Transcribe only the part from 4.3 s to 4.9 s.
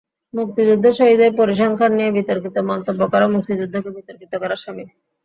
করার শামিল।